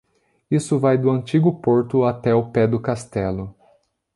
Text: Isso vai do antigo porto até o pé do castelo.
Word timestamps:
Isso 0.49 0.79
vai 0.79 0.97
do 0.97 1.11
antigo 1.11 1.61
porto 1.61 2.03
até 2.05 2.33
o 2.33 2.49
pé 2.49 2.65
do 2.67 2.81
castelo. 2.81 3.53